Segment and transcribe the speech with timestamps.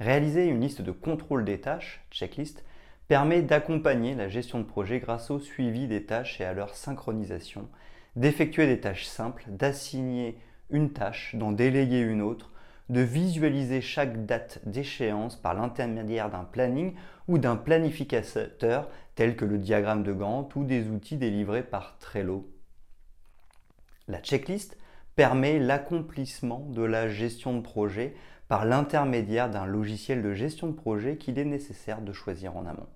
[0.00, 2.64] Réaliser une liste de contrôle des tâches, checklist,
[3.08, 7.68] permet d'accompagner la gestion de projet grâce au suivi des tâches et à leur synchronisation,
[8.16, 10.38] d'effectuer des tâches simples, d'assigner
[10.70, 12.50] une tâche, d'en déléguer une autre,
[12.88, 16.94] de visualiser chaque date d'échéance par l'intermédiaire d'un planning
[17.26, 22.48] ou d'un planificateur tel que le diagramme de Gantt ou des outils délivrés par Trello.
[24.08, 24.76] La checklist
[25.16, 28.14] permet l'accomplissement de la gestion de projet
[28.48, 32.88] par l'intermédiaire d'un logiciel de gestion de projet qu'il est nécessaire de choisir en amont.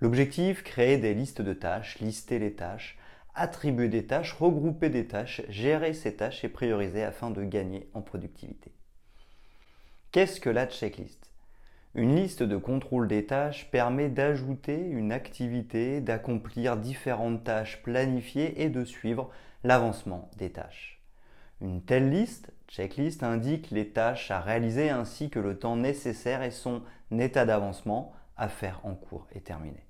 [0.00, 2.98] L'objectif, créer des listes de tâches, lister les tâches,
[3.34, 8.00] attribuer des tâches, regrouper des tâches, gérer ces tâches et prioriser afin de gagner en
[8.00, 8.72] productivité.
[10.12, 11.30] Qu'est-ce que la checklist?
[11.94, 18.68] Une liste de contrôle des tâches permet d'ajouter une activité, d'accomplir différentes tâches planifiées et
[18.68, 19.30] de suivre
[19.64, 20.95] l'avancement des tâches.
[21.62, 26.50] Une telle liste, checklist, indique les tâches à réaliser ainsi que le temps nécessaire et
[26.50, 29.86] son état d'avancement à faire en cours et terminé.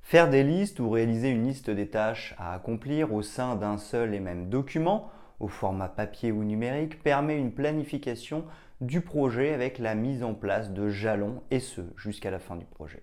[0.00, 4.14] Faire des listes ou réaliser une liste des tâches à accomplir au sein d'un seul
[4.14, 8.44] et même document, au format papier ou numérique, permet une planification
[8.80, 12.64] du projet avec la mise en place de jalons et ce jusqu'à la fin du
[12.64, 13.02] projet.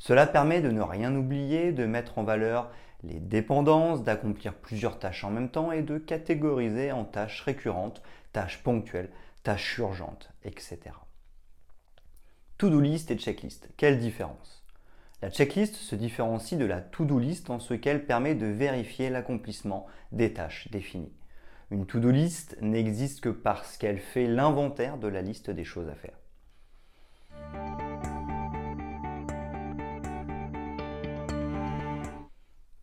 [0.00, 2.70] Cela permet de ne rien oublier, de mettre en valeur
[3.02, 8.62] les dépendances, d'accomplir plusieurs tâches en même temps et de catégoriser en tâches récurrentes, tâches
[8.62, 9.10] ponctuelles,
[9.42, 10.78] tâches urgentes, etc.
[12.56, 14.64] To-do list et checklist, quelle différence?
[15.20, 19.86] La checklist se différencie de la to-do list en ce qu'elle permet de vérifier l'accomplissement
[20.12, 21.12] des tâches définies.
[21.70, 25.94] Une to-do list n'existe que parce qu'elle fait l'inventaire de la liste des choses à
[25.94, 26.19] faire.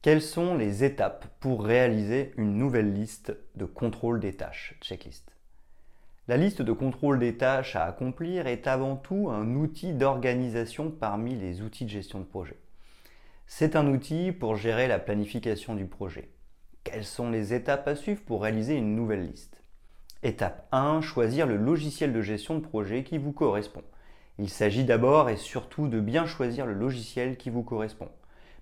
[0.07, 5.35] Quelles sont les étapes pour réaliser une nouvelle liste de contrôle des tâches, checklist?
[6.29, 11.35] La liste de contrôle des tâches à accomplir est avant tout un outil d'organisation parmi
[11.35, 12.56] les outils de gestion de projet.
[13.47, 16.29] C'est un outil pour gérer la planification du projet.
[16.85, 19.62] Quelles sont les étapes à suivre pour réaliser une nouvelle liste?
[20.24, 23.84] Étape 1, choisir le logiciel de gestion de projet qui vous correspond.
[24.39, 28.07] Il s'agit d'abord et surtout de bien choisir le logiciel qui vous correspond.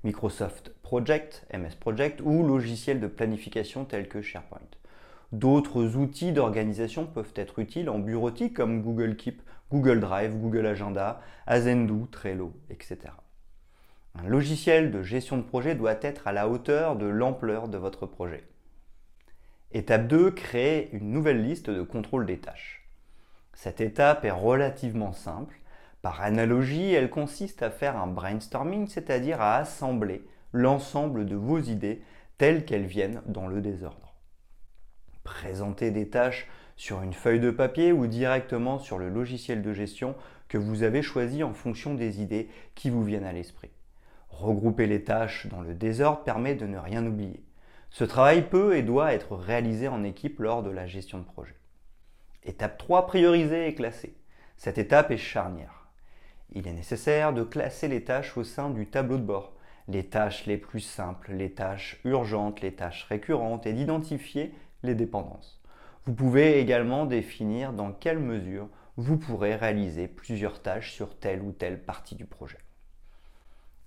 [0.04, 4.60] Microsoft Project, MS Project ou logiciels de planification tels que SharePoint.
[5.32, 9.42] D'autres outils d'organisation peuvent être utiles en bureautique comme Google Keep,
[9.72, 12.98] Google Drive, Google Agenda, Azendu, Trello, etc.
[14.18, 18.06] Un logiciel de gestion de projet doit être à la hauteur de l'ampleur de votre
[18.06, 18.44] projet.
[19.72, 22.88] Étape 2, créer une nouvelle liste de contrôle des tâches.
[23.54, 25.60] Cette étape est relativement simple
[26.06, 32.04] par analogie, elle consiste à faire un brainstorming, c'est-à-dire à assembler l'ensemble de vos idées
[32.38, 34.14] telles qu'elles viennent dans le désordre.
[35.24, 40.14] Présenter des tâches sur une feuille de papier ou directement sur le logiciel de gestion
[40.48, 43.72] que vous avez choisi en fonction des idées qui vous viennent à l'esprit.
[44.30, 47.44] Regrouper les tâches dans le désordre permet de ne rien oublier.
[47.90, 51.58] Ce travail peut et doit être réalisé en équipe lors de la gestion de projet.
[52.44, 54.16] Étape 3, prioriser et classer.
[54.56, 55.85] Cette étape est charnière.
[56.52, 59.54] Il est nécessaire de classer les tâches au sein du tableau de bord,
[59.88, 65.62] les tâches les plus simples, les tâches urgentes, les tâches récurrentes et d'identifier les dépendances.
[66.06, 71.52] Vous pouvez également définir dans quelle mesure vous pourrez réaliser plusieurs tâches sur telle ou
[71.52, 72.60] telle partie du projet.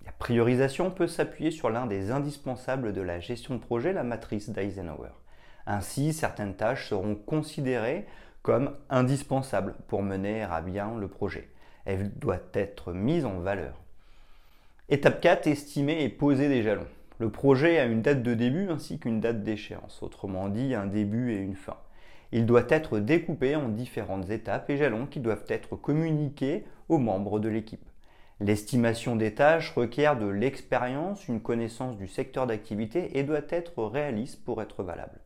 [0.05, 4.49] La priorisation peut s'appuyer sur l'un des indispensables de la gestion de projet, la matrice
[4.49, 5.11] d'Eisenhower.
[5.65, 8.05] Ainsi, certaines tâches seront considérées
[8.41, 11.49] comme indispensables pour mener à bien le projet
[11.85, 13.81] elle doit être mise en valeur.
[14.89, 16.87] Étape 4, estimer et poser des jalons.
[17.19, 21.33] Le projet a une date de début ainsi qu'une date d'échéance, autrement dit un début
[21.33, 21.77] et une fin.
[22.31, 27.39] Il doit être découpé en différentes étapes et jalons qui doivent être communiqués aux membres
[27.39, 27.85] de l'équipe.
[28.39, 34.43] L'estimation des tâches requiert de l'expérience, une connaissance du secteur d'activité et doit être réaliste
[34.45, 35.19] pour être valable.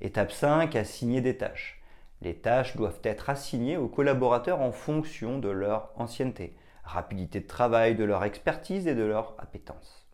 [0.00, 1.81] Étape 5, assigner des tâches.
[2.22, 6.54] Les tâches doivent être assignées aux collaborateurs en fonction de leur ancienneté,
[6.84, 10.06] rapidité de travail, de leur expertise et de leur appétence.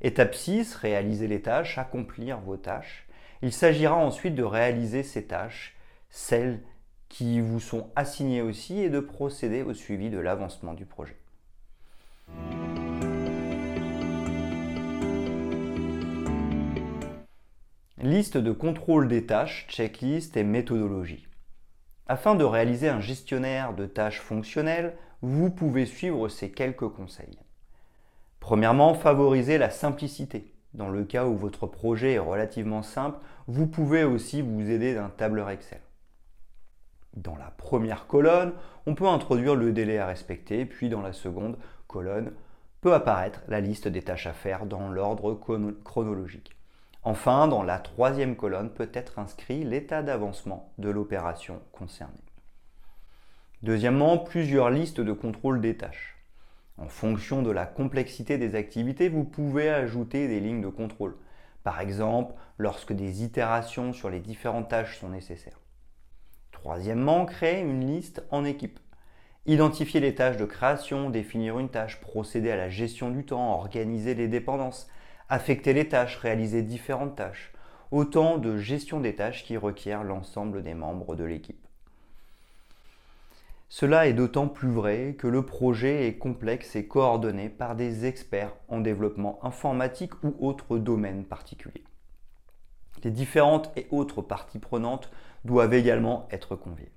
[0.00, 3.06] Étape 6, réaliser les tâches, accomplir vos tâches.
[3.42, 5.76] Il s'agira ensuite de réaliser ces tâches,
[6.08, 6.62] celles
[7.10, 11.18] qui vous sont assignés aussi et de procéder au suivi de l'avancement du projet.
[17.98, 21.26] Liste de contrôle des tâches, checklist et méthodologie.
[22.06, 27.38] Afin de réaliser un gestionnaire de tâches fonctionnelles, vous pouvez suivre ces quelques conseils.
[28.40, 30.52] Premièrement, favoriser la simplicité.
[30.74, 35.08] Dans le cas où votre projet est relativement simple, vous pouvez aussi vous aider d'un
[35.08, 35.80] tableur Excel.
[37.16, 38.52] Dans la première colonne,
[38.86, 41.56] on peut introduire le délai à respecter, puis dans la seconde
[41.86, 42.32] colonne
[42.82, 45.40] peut apparaître la liste des tâches à faire dans l'ordre
[45.84, 46.54] chronologique.
[47.06, 52.14] Enfin, dans la troisième colonne peut être inscrit l'état d'avancement de l'opération concernée.
[53.62, 56.16] Deuxièmement, plusieurs listes de contrôle des tâches.
[56.78, 61.16] En fonction de la complexité des activités, vous pouvez ajouter des lignes de contrôle.
[61.62, 65.60] Par exemple, lorsque des itérations sur les différentes tâches sont nécessaires.
[66.52, 68.80] Troisièmement, créer une liste en équipe.
[69.44, 74.14] Identifier les tâches de création, définir une tâche, procéder à la gestion du temps, organiser
[74.14, 74.88] les dépendances,
[75.28, 77.52] affecter les tâches, réaliser différentes tâches,
[77.90, 81.64] autant de gestion des tâches qui requièrent l'ensemble des membres de l'équipe.
[83.68, 88.54] Cela est d'autant plus vrai que le projet est complexe et coordonné par des experts
[88.68, 91.84] en développement informatique ou autres domaines particuliers.
[93.02, 95.10] Les différentes et autres parties prenantes
[95.44, 96.92] doivent également être conviées.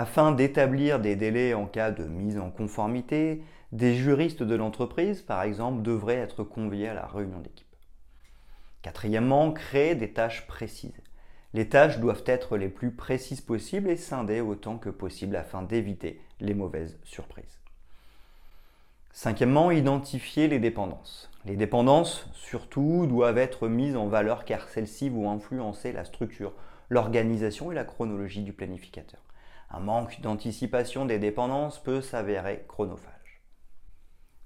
[0.00, 3.42] Afin d'établir des délais en cas de mise en conformité,
[3.72, 7.66] des juristes de l'entreprise, par exemple, devraient être conviés à la réunion d'équipe.
[8.80, 11.02] Quatrièmement, créer des tâches précises.
[11.52, 16.20] Les tâches doivent être les plus précises possibles et scindées autant que possible afin d'éviter
[16.38, 17.58] les mauvaises surprises.
[19.10, 21.28] Cinquièmement, identifier les dépendances.
[21.44, 26.52] Les dépendances, surtout, doivent être mises en valeur car celles-ci vont influencer la structure,
[26.88, 29.18] l'organisation et la chronologie du planificateur.
[29.70, 33.42] Un manque d'anticipation des dépendances peut s'avérer chronophage.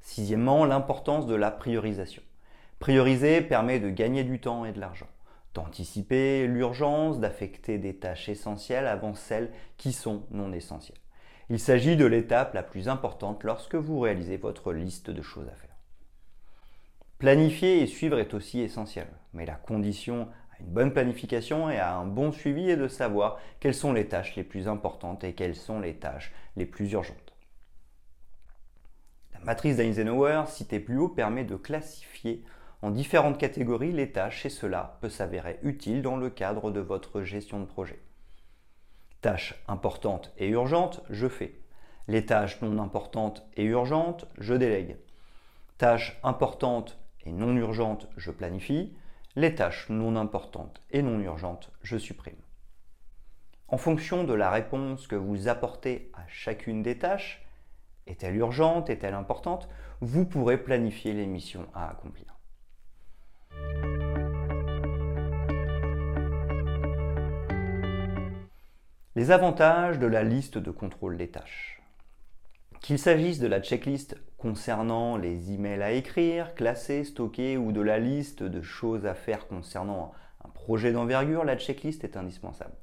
[0.01, 2.23] Sixièmement, l'importance de la priorisation.
[2.81, 5.07] Prioriser permet de gagner du temps et de l'argent,
[5.55, 10.99] d'anticiper l'urgence, d'affecter des tâches essentielles avant celles qui sont non essentielles.
[11.49, 15.55] Il s'agit de l'étape la plus importante lorsque vous réalisez votre liste de choses à
[15.55, 15.77] faire.
[17.19, 20.29] Planifier et suivre est aussi essentiel, mais la condition
[20.65, 24.37] une bonne planification et à un bon suivi est de savoir quelles sont les tâches
[24.37, 27.33] les plus importantes et quelles sont les tâches les plus urgentes
[29.45, 32.45] matrice d'Eisenhower, citée plus haut, permet de classifier
[32.81, 37.23] en différentes catégories les tâches et cela peut s'avérer utile dans le cadre de votre
[37.23, 38.01] gestion de projet.
[39.21, 41.55] Tâches importantes et urgentes, je fais.
[42.09, 44.97] Les tâches non importantes et urgentes, je délègue.
[45.79, 48.93] Tâches importantes et non urgentes, je planifie.
[49.35, 52.37] Les tâches non importantes et non urgentes, je supprime.
[53.69, 57.43] En fonction de la réponse que vous apportez à chacune des tâches,
[58.07, 59.71] est-elle urgente Est-elle importante
[60.03, 62.27] Vous pourrez planifier les missions à accomplir.
[69.15, 71.81] Les avantages de la liste de contrôle des tâches.
[72.83, 78.01] Qu'il s'agisse de la checklist concernant les emails à écrire, classer, stocker ou de la
[78.01, 80.11] liste de choses à faire concernant
[80.45, 82.75] un projet d'envergure, la checklist est indispensable.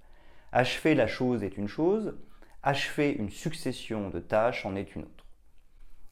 [0.53, 2.17] Achever la chose est une chose,
[2.63, 5.25] achever une succession de tâches en est une autre.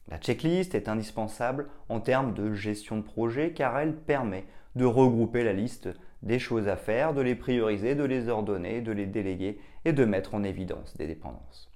[0.08, 4.44] La checklist est indispensable en termes de gestion de projet car elle permet
[4.76, 5.88] de regrouper la liste
[6.22, 10.04] des choses à faire, de les prioriser, de les ordonner, de les déléguer et de
[10.04, 11.72] mettre en évidence des dépendances.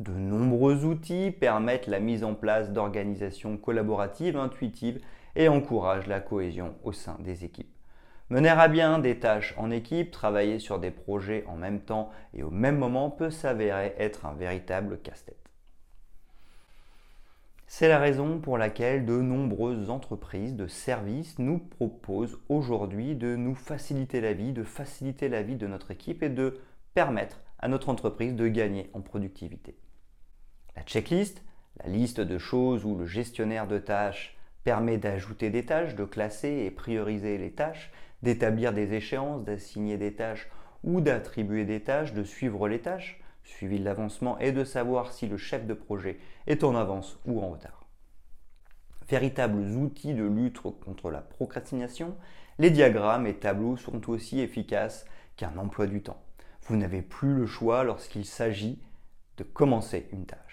[0.00, 5.00] De nombreux outils permettent la mise en place d'organisations collaboratives intuitives
[5.34, 7.74] et encouragent la cohésion au sein des équipes.
[8.30, 12.44] Mener à bien des tâches en équipe, travailler sur des projets en même temps et
[12.44, 15.50] au même moment peut s'avérer être un véritable casse-tête.
[17.66, 23.54] C'est la raison pour laquelle de nombreuses entreprises de services nous proposent aujourd'hui de nous
[23.56, 26.60] faciliter la vie, de faciliter la vie de notre équipe et de
[26.94, 29.76] permettre à notre entreprise de gagner en productivité.
[30.78, 31.42] La checklist,
[31.82, 36.50] la liste de choses où le gestionnaire de tâches permet d'ajouter des tâches, de classer
[36.50, 37.90] et prioriser les tâches,
[38.22, 40.48] d'établir des échéances, d'assigner des tâches
[40.84, 45.26] ou d'attribuer des tâches, de suivre les tâches, suivi de l'avancement et de savoir si
[45.26, 47.84] le chef de projet est en avance ou en retard.
[49.08, 52.14] Véritables outils de lutte contre la procrastination,
[52.60, 55.06] les diagrammes et tableaux sont aussi efficaces
[55.36, 56.22] qu'un emploi du temps.
[56.62, 58.80] Vous n'avez plus le choix lorsqu'il s'agit
[59.38, 60.48] de commencer une tâche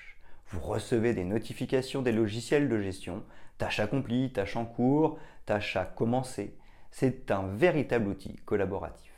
[0.48, 3.24] vous recevez des notifications des logiciels de gestion,
[3.58, 6.58] tâche accomplie, tâche en cours, tâche à commencer.
[6.92, 9.12] C'est un véritable outil collaboratif.